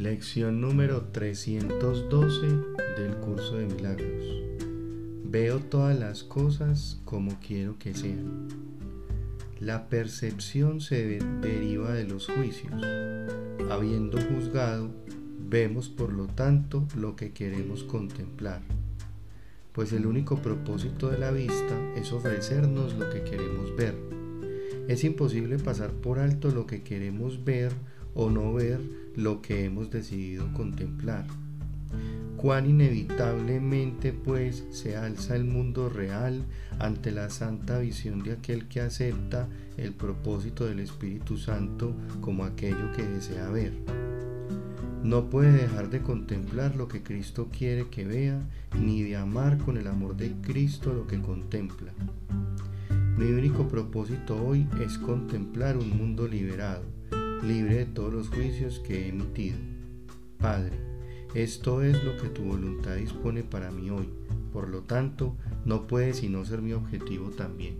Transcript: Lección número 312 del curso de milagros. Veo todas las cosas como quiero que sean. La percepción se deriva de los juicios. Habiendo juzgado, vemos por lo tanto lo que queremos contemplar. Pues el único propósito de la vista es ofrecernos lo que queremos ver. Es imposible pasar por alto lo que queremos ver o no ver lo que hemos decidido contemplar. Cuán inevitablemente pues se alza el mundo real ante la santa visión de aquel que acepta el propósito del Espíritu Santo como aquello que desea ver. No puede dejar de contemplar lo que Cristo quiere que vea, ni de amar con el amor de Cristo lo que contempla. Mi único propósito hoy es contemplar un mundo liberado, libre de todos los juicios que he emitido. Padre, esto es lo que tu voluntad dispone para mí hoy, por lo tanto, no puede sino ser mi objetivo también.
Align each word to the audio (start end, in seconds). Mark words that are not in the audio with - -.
Lección 0.00 0.62
número 0.62 1.08
312 1.12 2.46
del 2.96 3.16
curso 3.16 3.56
de 3.56 3.66
milagros. 3.66 4.24
Veo 5.24 5.58
todas 5.58 5.98
las 5.98 6.24
cosas 6.24 6.98
como 7.04 7.38
quiero 7.46 7.78
que 7.78 7.92
sean. 7.92 8.48
La 9.60 9.90
percepción 9.90 10.80
se 10.80 11.20
deriva 11.42 11.92
de 11.92 12.04
los 12.04 12.28
juicios. 12.28 12.72
Habiendo 13.70 14.18
juzgado, 14.22 14.90
vemos 15.50 15.90
por 15.90 16.14
lo 16.14 16.28
tanto 16.28 16.88
lo 16.96 17.14
que 17.14 17.32
queremos 17.32 17.84
contemplar. 17.84 18.62
Pues 19.74 19.92
el 19.92 20.06
único 20.06 20.36
propósito 20.36 21.10
de 21.10 21.18
la 21.18 21.30
vista 21.30 21.78
es 21.94 22.10
ofrecernos 22.10 22.94
lo 22.94 23.10
que 23.10 23.22
queremos 23.22 23.76
ver. 23.76 23.96
Es 24.88 25.04
imposible 25.04 25.58
pasar 25.58 25.90
por 25.90 26.20
alto 26.20 26.50
lo 26.50 26.66
que 26.66 26.82
queremos 26.82 27.44
ver 27.44 27.70
o 28.14 28.30
no 28.30 28.54
ver 28.54 28.80
lo 29.16 29.42
que 29.42 29.64
hemos 29.64 29.90
decidido 29.90 30.52
contemplar. 30.52 31.26
Cuán 32.36 32.68
inevitablemente 32.68 34.12
pues 34.12 34.64
se 34.70 34.96
alza 34.96 35.36
el 35.36 35.44
mundo 35.44 35.88
real 35.88 36.44
ante 36.78 37.10
la 37.10 37.28
santa 37.28 37.78
visión 37.78 38.22
de 38.22 38.32
aquel 38.32 38.66
que 38.66 38.80
acepta 38.80 39.48
el 39.76 39.92
propósito 39.92 40.64
del 40.64 40.80
Espíritu 40.80 41.36
Santo 41.36 41.94
como 42.20 42.44
aquello 42.44 42.92
que 42.92 43.02
desea 43.02 43.50
ver. 43.50 43.74
No 45.02 45.30
puede 45.30 45.52
dejar 45.52 45.88
de 45.90 46.02
contemplar 46.02 46.76
lo 46.76 46.86
que 46.86 47.02
Cristo 47.02 47.48
quiere 47.50 47.88
que 47.88 48.04
vea, 48.04 48.40
ni 48.78 49.02
de 49.02 49.16
amar 49.16 49.56
con 49.58 49.76
el 49.76 49.86
amor 49.86 50.16
de 50.16 50.32
Cristo 50.42 50.92
lo 50.92 51.06
que 51.06 51.20
contempla. 51.20 51.92
Mi 53.16 53.32
único 53.32 53.66
propósito 53.68 54.42
hoy 54.42 54.66
es 54.82 54.98
contemplar 54.98 55.76
un 55.76 55.96
mundo 55.96 56.28
liberado, 56.28 56.84
libre 57.42 57.76
de 57.76 57.86
todos 57.86 58.12
los 58.12 58.28
juicios 58.28 58.80
que 58.80 59.04
he 59.04 59.08
emitido. 59.08 59.58
Padre, 60.38 60.78
esto 61.34 61.82
es 61.82 62.02
lo 62.04 62.16
que 62.16 62.28
tu 62.28 62.42
voluntad 62.42 62.96
dispone 62.96 63.42
para 63.42 63.70
mí 63.70 63.90
hoy, 63.90 64.08
por 64.52 64.68
lo 64.68 64.82
tanto, 64.82 65.36
no 65.64 65.86
puede 65.86 66.14
sino 66.14 66.44
ser 66.44 66.62
mi 66.62 66.72
objetivo 66.72 67.30
también. 67.30 67.76